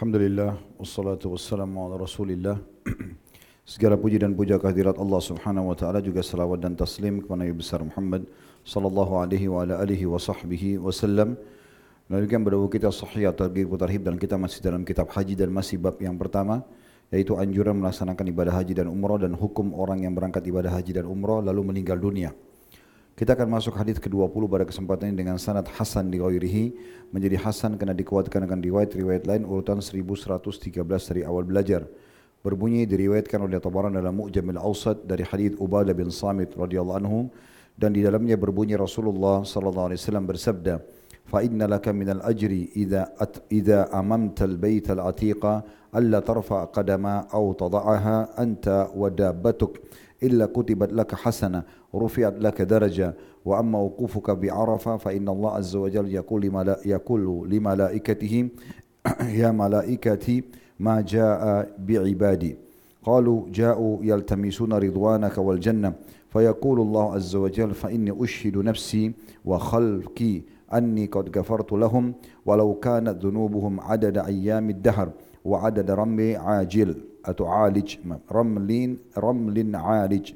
[0.00, 2.56] Alhamdulillah wassalatu wassalamu ala Rasulillah.
[3.68, 7.52] Segala puji dan puja kehadirat Allah Subhanahu wa taala juga salawat dan taslim kepada Nabi
[7.52, 8.24] besar Muhammad
[8.64, 11.36] sallallahu alaihi wa ala alihi wa sahbihi wasallam.
[12.08, 16.00] Melanjutkan pada kita sahih atau tarhib dan kita masih dalam kitab haji dan masih bab
[16.00, 16.64] yang pertama
[17.12, 21.04] yaitu anjuran melaksanakan ibadah haji dan umrah dan hukum orang yang berangkat ibadah haji dan
[21.04, 22.32] umrah lalu meninggal dunia.
[23.20, 26.72] Kita akan masuk hadis ke-20 pada kesempatan ini dengan sanad hasan di ghairihi
[27.12, 31.84] menjadi hasan karena dikuatkan dengan riwayat-riwayat lain urutan 1113 dari awal belajar.
[32.40, 37.28] Berbunyi diriwayatkan oleh Tabaran dalam Mu'jamil Awsat dari hadis Ubadah bin Samit radhiyallahu anhu
[37.76, 40.80] dan di dalamnya berbunyi Rasulullah sallallahu alaihi wasallam bersabda,
[41.28, 43.04] "Fa inna laka min al-ajri idza
[43.52, 45.60] idza amamta al-bayt al-atiqa
[45.92, 49.76] alla tarfa qadama aw tada'aha anta wa dabbatuk."
[50.22, 51.62] إلا كتبت لك حسنة
[51.94, 53.14] رفعت لك درجة.
[53.44, 58.48] وأما وقوفك بعرفة فإن الله عز وجل يقول, لملا يقول لملائكته
[59.40, 60.44] يا ملائكتي
[60.80, 62.56] ما جاء بعبادي.
[63.02, 65.92] قالوا جاءوا يلتمسون رضوانك والجنة.
[66.30, 69.12] فيقول الله عز وجل فإني أشهد نفسي
[69.44, 70.42] وخلقي
[70.74, 72.14] أني قد غفرت لهم
[72.46, 75.10] ولو كانت ذنوبهم عدد أيام الدهر
[75.44, 77.09] وعدد رمي عاجل.
[77.24, 77.96] أتعالج
[78.32, 80.32] رمل رمل عالج.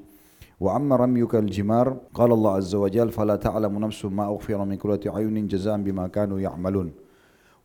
[0.60, 5.46] وأما رميك الجمار قال الله عز وجل فلا تعلم نفس ما أغفر من كرة عيون
[5.46, 6.92] جزاء بما كانوا يعملون.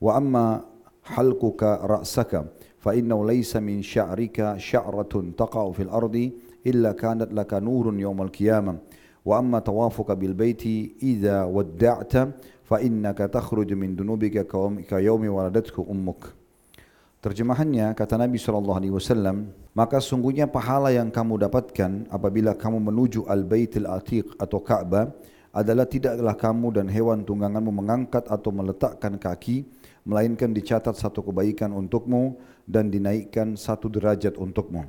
[0.02, 0.62] وأما
[1.04, 2.46] حلقك رأسك
[2.80, 6.32] فإنه ليس من شعرك شعرة تقع في الأرض
[6.68, 8.78] إلا كانت لك نور يوم القيامة.
[9.26, 10.66] وأما طوافك بالبيت
[11.04, 12.14] إذا ودعت
[12.64, 14.48] فإنك تخرج من ذنوبك
[14.90, 16.39] كيوم ولدتك أمك.
[17.20, 24.40] Terjemahannya kata Nabi SAW, maka sungguhnya pahala yang kamu dapatkan apabila kamu menuju Al-Baitul Atiq
[24.40, 25.12] atau Ka'bah
[25.52, 29.68] adalah tidaklah kamu dan hewan tungganganmu mengangkat atau meletakkan kaki,
[30.08, 34.88] melainkan dicatat satu kebaikan untukmu dan dinaikkan satu derajat untukmu.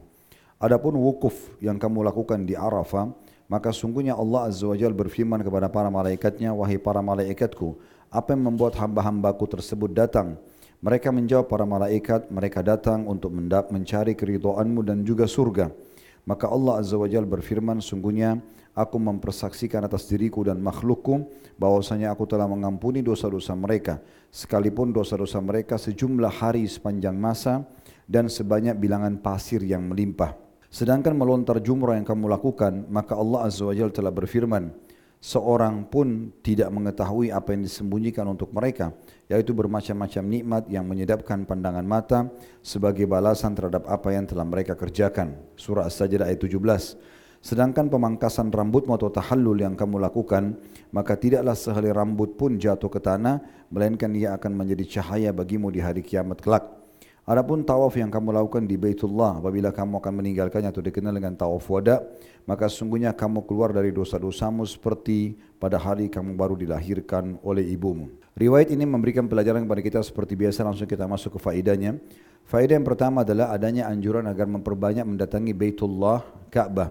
[0.62, 3.11] Adapun wukuf yang kamu lakukan di Arafah,
[3.51, 7.74] maka sungguhnya Allah Azza wa Jal berfirman kepada para malaikatnya, Wahai para malaikatku,
[8.07, 10.39] apa yang membuat hamba-hambaku tersebut datang
[10.80, 15.68] mereka menjawab para malaikat, mereka datang untuk mencari keridoanmu dan juga surga.
[16.24, 18.41] Maka Allah Azza wa Jal berfirman, sungguhnya
[18.73, 21.29] aku mempersaksikan atas diriku dan makhlukku
[21.61, 24.01] bahwasanya aku telah mengampuni dosa-dosa mereka.
[24.33, 27.61] Sekalipun dosa-dosa mereka sejumlah hari sepanjang masa
[28.08, 30.33] dan sebanyak bilangan pasir yang melimpah.
[30.73, 34.73] Sedangkan melontar jumrah yang kamu lakukan, maka Allah Azza wa Jal telah berfirman,
[35.20, 38.97] seorang pun tidak mengetahui apa yang disembunyikan untuk mereka
[39.29, 42.33] yaitu bermacam-macam nikmat yang menyedapkan pandangan mata
[42.64, 45.36] sebagai balasan terhadap apa yang telah mereka kerjakan.
[45.55, 47.20] Surah As-Sajdah ayat 17.
[47.41, 50.61] Sedangkan pemangkasan rambutmu atau tahallul yang kamu lakukan,
[50.92, 53.41] maka tidaklah sehelai rambut pun jatuh ke tanah,
[53.73, 56.80] melainkan ia akan menjadi cahaya bagimu di hari kiamat kelak.
[57.30, 61.63] Adapun tawaf yang kamu lakukan di Baitullah apabila kamu akan meninggalkannya atau dikenal dengan tawaf
[61.70, 62.02] wada,
[62.42, 68.11] maka sesungguhnya kamu keluar dari dosa-dosamu seperti pada hari kamu baru dilahirkan oleh ibumu.
[68.35, 72.02] Riwayat ini memberikan pelajaran kepada kita seperti biasa langsung kita masuk ke faedahnya.
[72.51, 76.90] Faedah yang pertama adalah adanya anjuran agar memperbanyak mendatangi Baitullah Ka'bah.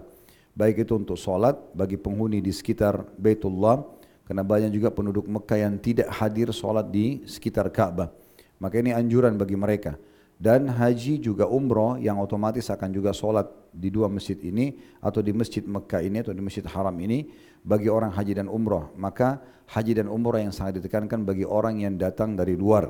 [0.55, 3.83] Baik itu untuk solat bagi penghuni di sekitar Baitullah.
[4.23, 8.07] Karena banyak juga penduduk Mekah yang tidak hadir solat di sekitar Ka'bah.
[8.55, 9.99] Maka ini anjuran bagi mereka.
[10.39, 14.71] Dan haji juga umroh yang otomatis akan juga solat di dua masjid ini
[15.03, 17.27] atau di masjid Mekah ini atau di masjid Haram ini
[17.59, 18.95] bagi orang haji dan umroh.
[18.95, 22.87] Maka haji dan umroh yang sangat ditekankan bagi orang yang datang dari luar.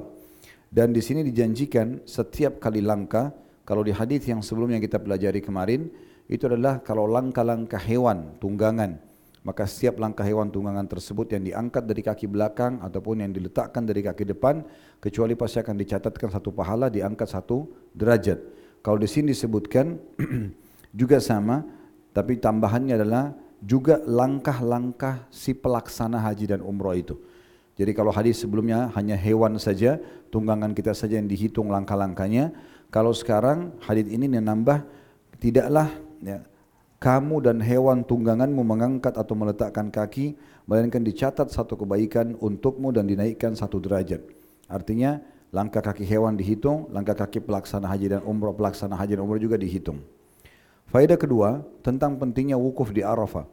[0.69, 3.33] Dan di sini dijanjikan setiap kali langkah,
[3.65, 5.89] kalau di hadis yang sebelumnya kita pelajari kemarin,
[6.29, 9.01] itu adalah kalau langkah-langkah hewan, tunggangan,
[9.49, 14.05] maka setiap langkah hewan tunggangan tersebut yang diangkat dari kaki belakang ataupun yang diletakkan dari
[14.05, 14.61] kaki depan
[15.01, 17.65] kecuali pasti akan dicatatkan satu pahala diangkat satu
[17.97, 18.37] derajat.
[18.85, 19.97] Kalau di sini disebutkan
[21.01, 21.65] juga sama
[22.13, 27.17] tapi tambahannya adalah juga langkah-langkah si pelaksana haji dan umroh itu.
[27.73, 29.97] Jadi kalau hadis sebelumnya hanya hewan saja,
[30.29, 32.53] tunggangan kita saja yang dihitung langkah-langkahnya.
[32.93, 34.85] Kalau sekarang hadis ini menambah
[35.41, 35.89] tidaklah
[36.21, 36.45] ya,
[36.99, 40.35] kamu dan hewan tungganganmu mengangkat atau meletakkan kaki,
[40.67, 44.19] melainkan dicatat satu kebaikan untukmu dan dinaikkan satu derajat.
[44.67, 45.23] Artinya
[45.55, 49.55] langkah kaki hewan dihitung, langkah kaki pelaksana haji dan umrah pelaksana haji dan umrah juga
[49.55, 50.03] dihitung.
[50.91, 53.47] Faedah kedua tentang pentingnya wukuf di Arafah.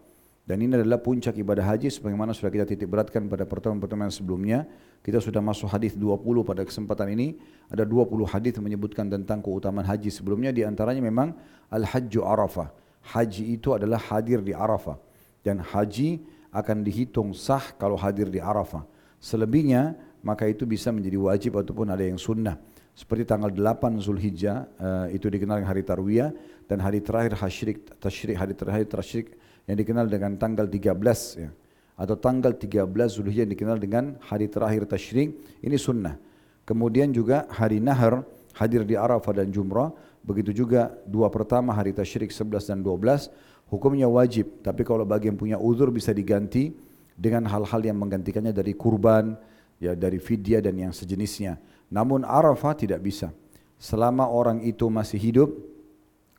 [0.46, 4.62] Dan ini adalah puncak ibadah haji sebagaimana sudah kita titik beratkan pada pertemuan-pertemuan sebelumnya.
[5.02, 7.34] Kita sudah masuk hadis 20 pada kesempatan ini.
[7.66, 11.34] Ada 20 hadis menyebutkan tentang keutamaan haji sebelumnya di antaranya memang
[11.66, 14.99] al-hajju Arafah haji itu adalah hadir di Arafah
[15.47, 18.82] dan haji akan dihitung sah kalau hadir di Arafah.
[19.23, 19.94] Selebihnya
[20.26, 22.58] maka itu bisa menjadi wajib ataupun ada yang sunnah.
[22.97, 26.32] seperti tanggal 8 Zulhijjah uh, itu dikenal dengan hari Tarwiyah
[26.64, 29.37] dan hari terakhir Hashrik Tashrik hari terakhir Tashrik
[29.69, 30.97] yang dikenal dengan tanggal 13
[31.37, 31.53] ya
[32.00, 36.17] atau tanggal 13 Zulhijjah yang dikenal dengan hari terakhir Tashrik ini sunnah.
[36.64, 38.25] Kemudian juga hari Nahar
[38.56, 39.93] hadir di Arafah dan Jumrah,
[40.26, 43.31] begitu juga dua pertama hari Tashrik 11 dan 12
[43.70, 46.75] hukumnya wajib tapi kalau bagi yang punya uzur bisa diganti
[47.17, 49.38] dengan hal-hal yang menggantikannya dari kurban
[49.81, 51.56] ya dari fidyah dan yang sejenisnya.
[51.88, 53.32] Namun Arafah tidak bisa.
[53.76, 55.50] Selama orang itu masih hidup,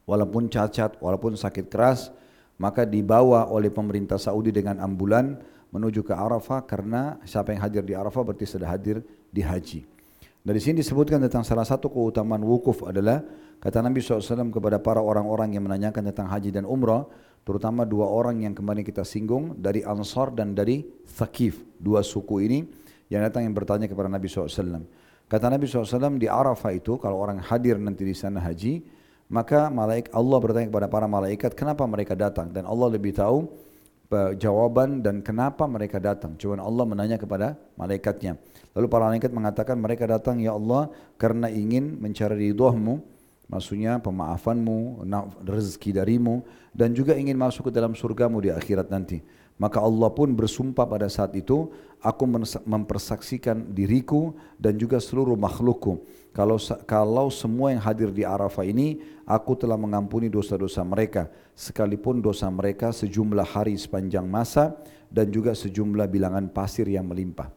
[0.09, 2.09] walaupun cacat, walaupun sakit keras,
[2.57, 5.37] maka dibawa oleh pemerintah Saudi dengan ambulan
[5.69, 9.85] menuju ke Arafah karena siapa yang hadir di Arafah berarti sudah hadir di haji.
[10.47, 13.19] Dari sini disebutkan tentang salah satu keutamaan wukuf adalah
[13.59, 17.03] kata Nabi SAW kepada para orang-orang yang menanyakan tentang haji dan umrah,
[17.43, 22.63] terutama dua orang yang kemarin kita singgung dari Ansar dan dari Thaqif, dua suku ini
[23.11, 24.87] yang datang yang bertanya kepada Nabi SAW.
[25.27, 28.87] Kata Nabi SAW di Arafah itu kalau orang hadir nanti di sana haji,
[29.27, 33.51] maka malaikat Allah bertanya kepada para malaikat kenapa mereka datang dan Allah lebih tahu
[34.39, 36.39] jawaban dan kenapa mereka datang.
[36.39, 38.39] Cuma Allah menanya kepada malaikatnya.
[38.71, 40.87] Lalu para malaikat mengatakan mereka datang ya Allah
[41.19, 43.03] karena ingin mencari ridhomu,
[43.51, 45.03] maksudnya pemaafanmu,
[45.43, 49.19] rezeki darimu dan juga ingin masuk ke dalam surgamu di akhirat nanti.
[49.57, 52.29] Maka Allah pun bersumpah pada saat itu, aku
[52.65, 56.05] mempersaksikan diriku dan juga seluruh makhlukku.
[56.29, 62.45] Kalau kalau semua yang hadir di Arafah ini, aku telah mengampuni dosa-dosa mereka, sekalipun dosa
[62.53, 64.77] mereka sejumlah hari sepanjang masa
[65.09, 67.49] dan juga sejumlah bilangan pasir yang melimpah.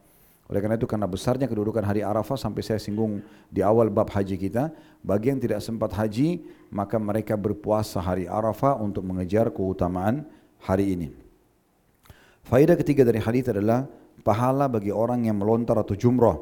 [0.49, 4.41] Oleh karena itu karena besarnya kedudukan hari Arafah sampai saya singgung di awal bab haji
[4.41, 4.73] kita,
[5.05, 6.41] bagi yang tidak sempat haji,
[6.73, 10.25] maka mereka berpuasa hari Arafah untuk mengejar keutamaan
[10.57, 11.20] hari ini.
[12.45, 13.85] Faedah ketiga dari hadis adalah
[14.25, 16.37] pahala bagi orang yang melontar atau jumrah.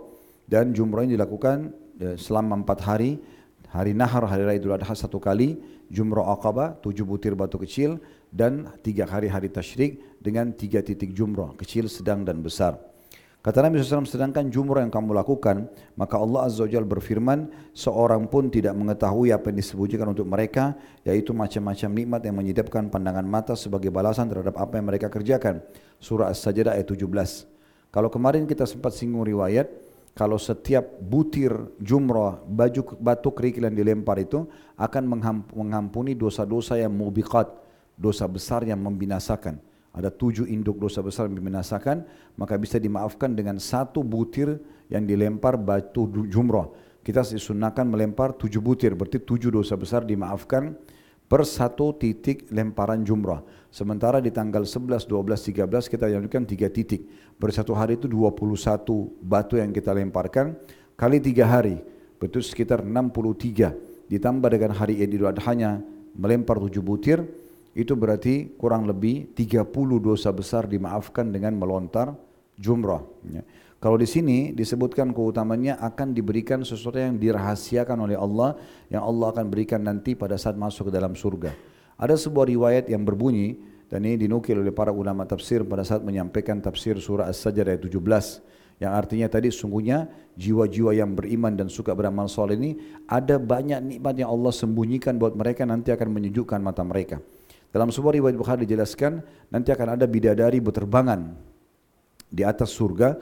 [0.49, 3.11] Dan jumrah ini dilakukan ya, selama empat hari.
[3.69, 5.61] Hari nahar hari raya idul adha satu kali
[5.93, 8.01] jumrah aqabah tujuh butir batu kecil
[8.33, 12.81] dan tiga hari hari tasyrik dengan tiga titik jumrah kecil sedang dan besar
[13.39, 18.51] Kata Nabi SAW, sedangkan jumrah yang kamu lakukan, maka Allah Azza wa berfirman, seorang pun
[18.51, 20.75] tidak mengetahui apa yang disebutkan untuk mereka,
[21.07, 25.63] yaitu macam-macam nikmat yang menyedapkan pandangan mata sebagai balasan terhadap apa yang mereka kerjakan.
[26.03, 26.99] Surah As-Sajdah ayat 17.
[27.95, 29.71] Kalau kemarin kita sempat singgung riwayat,
[30.11, 35.15] kalau setiap butir jumrah baju batu kerikil yang dilempar itu akan
[35.55, 37.47] mengampuni dosa-dosa yang mubiqat,
[37.95, 42.05] dosa besar yang membinasakan ada tujuh induk dosa besar yang membinasakan,
[42.37, 46.69] maka bisa dimaafkan dengan satu butir yang dilempar batu jumrah.
[47.01, 50.77] Kita disunahkan melempar tujuh butir, berarti tujuh dosa besar dimaafkan
[51.25, 53.41] per satu titik lemparan jumrah.
[53.69, 57.05] Sementara di tanggal 11, 12, 13 kita lanjutkan tiga titik.
[57.37, 60.57] Per satu hari itu 21 batu yang kita lemparkan
[60.97, 61.77] kali tiga hari,
[62.17, 64.09] betul sekitar 63.
[64.09, 65.53] Ditambah dengan hari Idul Adha
[66.17, 67.21] melempar tujuh butir,
[67.77, 69.65] itu berarti kurang lebih 30
[70.01, 72.17] dosa besar dimaafkan dengan melontar
[72.57, 73.05] jumrah.
[73.29, 73.45] Ya.
[73.79, 78.59] Kalau di sini disebutkan keutamanya akan diberikan sesuatu yang dirahasiakan oleh Allah
[78.91, 81.55] yang Allah akan berikan nanti pada saat masuk ke dalam surga.
[81.95, 83.55] Ada sebuah riwayat yang berbunyi
[83.87, 88.83] dan ini dinukil oleh para ulama tafsir pada saat menyampaikan tafsir surah As-Sajdah ayat 17
[88.83, 90.07] yang artinya tadi sungguhnya
[90.39, 92.71] jiwa-jiwa yang beriman dan suka beramal soleh ini
[93.07, 97.19] ada banyak nikmat yang Allah sembunyikan buat mereka nanti akan menyejukkan mata mereka.
[97.69, 99.21] Dalam sebuah riwayat Bukhari dijelaskan
[99.53, 101.37] nanti akan ada bidadari berterbangan
[102.29, 103.17] di atas surga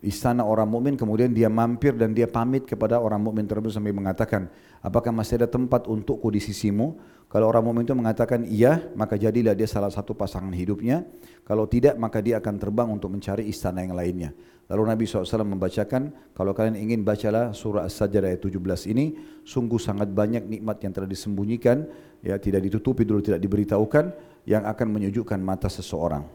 [0.00, 4.48] istana orang mukmin kemudian dia mampir dan dia pamit kepada orang mukmin tersebut sambil mengatakan
[4.80, 6.96] apakah masih ada tempat untukku di sisimu
[7.30, 11.06] kalau orang mukmin itu mengatakan iya maka jadilah dia salah satu pasangan hidupnya.
[11.46, 14.34] Kalau tidak maka dia akan terbang untuk mencari istana yang lainnya.
[14.66, 19.14] Lalu Nabi SAW membacakan kalau kalian ingin bacalah surah As-Sajdah ayat 17 ini
[19.46, 21.86] sungguh sangat banyak nikmat yang telah disembunyikan
[22.18, 24.10] ya tidak ditutupi dulu tidak diberitahukan
[24.50, 26.26] yang akan menyejukkan mata seseorang.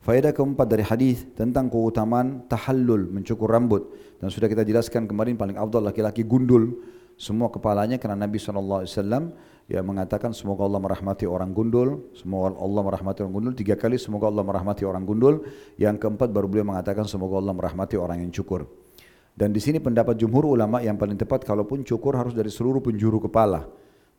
[0.00, 3.92] Faedah keempat dari hadis tentang keutamaan tahallul mencukur rambut.
[4.16, 6.80] Dan sudah kita jelaskan kemarin paling afdal laki-laki gundul
[7.20, 8.88] semua kepalanya karena Nabi SAW
[9.68, 14.32] ya mengatakan semoga Allah merahmati orang gundul, semoga Allah merahmati orang gundul tiga kali semoga
[14.32, 15.44] Allah merahmati orang gundul,
[15.76, 18.64] yang keempat baru beliau mengatakan semoga Allah merahmati orang yang cukur.
[19.36, 23.28] Dan di sini pendapat jumhur ulama yang paling tepat kalaupun cukur harus dari seluruh penjuru
[23.28, 23.68] kepala.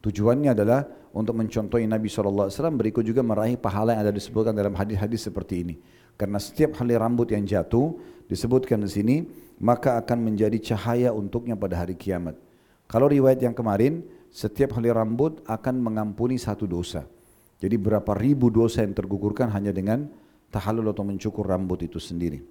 [0.02, 5.26] Tujuannya adalah untuk mencontohi Nabi SAW berikut juga meraih pahala yang ada disebutkan dalam hadis-hadis
[5.26, 5.76] seperti ini.
[6.18, 7.98] Karena setiap helai rambut yang jatuh
[8.30, 9.16] disebutkan di sini
[9.62, 12.51] maka akan menjadi cahaya untuknya pada hari kiamat.
[12.92, 17.08] Kalau riwayat yang kemarin setiap helai rambut akan mengampuni satu dosa.
[17.64, 20.12] Jadi berapa ribu dosa yang tergugurkan hanya dengan
[20.52, 22.44] tahallul atau mencukur rambut itu sendiri.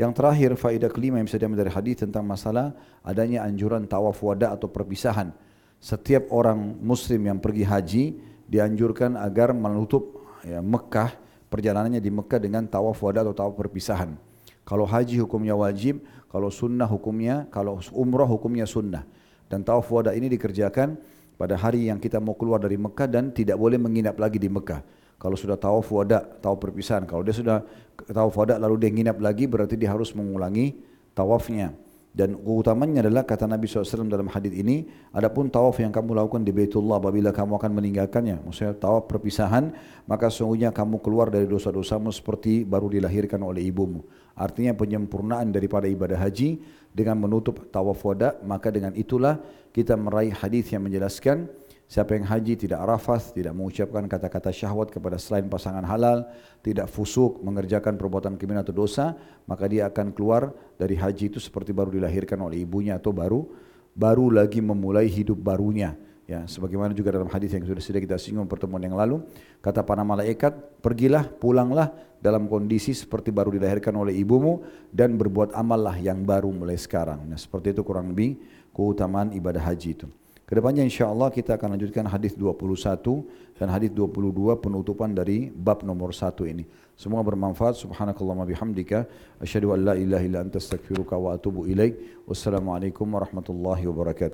[0.00, 2.72] Yang terakhir faedah kelima yang bisa diambil dari hadis tentang masalah
[3.04, 5.36] adanya anjuran tawaf wada atau perpisahan.
[5.84, 8.04] Setiap orang muslim yang pergi haji
[8.48, 11.12] dianjurkan agar menutup ya, Mekah
[11.52, 14.16] perjalanannya di Mekah dengan tawaf wada atau tawaf perpisahan.
[14.64, 16.00] Kalau haji hukumnya wajib,
[16.32, 19.04] kalau sunnah hukumnya, kalau umrah hukumnya sunnah.
[19.54, 20.98] Dan tawaf wada ini dikerjakan
[21.38, 24.82] pada hari yang kita mau keluar dari Mekah dan tidak boleh menginap lagi di Mekah.
[25.14, 27.06] Kalau sudah tawaf wada, tawaf perpisahan.
[27.06, 27.62] Kalau dia sudah
[28.10, 30.74] tawaf wada lalu dia nginap lagi berarti dia harus mengulangi
[31.14, 31.70] tawafnya.
[32.14, 36.54] Dan keutamanya adalah kata Nabi SAW dalam hadis ini, adapun tawaf yang kamu lakukan di
[36.54, 39.74] Baitullah apabila kamu akan meninggalkannya, maksudnya tawaf perpisahan,
[40.06, 44.06] maka sungguhnya kamu keluar dari dosa-dosamu seperti baru dilahirkan oleh ibumu.
[44.38, 46.62] Artinya penyempurnaan daripada ibadah haji
[46.94, 49.42] dengan menutup tawaf wada, maka dengan itulah
[49.74, 51.50] kita meraih hadis yang menjelaskan
[51.84, 56.24] Siapa yang haji tidak rafas, tidak mengucapkan kata-kata syahwat kepada selain pasangan halal,
[56.64, 59.12] tidak fusuk, mengerjakan perbuatan kriminal atau dosa,
[59.44, 60.50] maka dia akan keluar
[60.80, 63.44] dari haji itu seperti baru dilahirkan oleh ibunya atau baru
[63.94, 65.94] baru lagi memulai hidup barunya.
[66.24, 69.20] Ya, sebagaimana juga dalam hadis yang sudah sudah kita singgung pertemuan yang lalu,
[69.60, 76.00] kata para malaikat, pergilah, pulanglah dalam kondisi seperti baru dilahirkan oleh ibumu dan berbuat amallah
[76.00, 77.28] yang baru mulai sekarang.
[77.28, 78.40] Nah, seperti itu kurang lebih
[78.72, 80.08] keutamaan ibadah haji itu.
[80.54, 86.14] Kedepannya insya Allah kita akan lanjutkan hadis 21 dan hadis 22 penutupan dari bab nomor
[86.14, 86.62] 1 ini.
[86.94, 87.74] Semua bermanfaat.
[87.74, 89.02] Subhanakallah bihamdika.
[89.42, 92.22] Asyhadu an la ilaha illa anta astaghfiruka wa atubu ilaik.
[92.30, 94.30] Wassalamualaikum warahmatullahi wabarakatuh.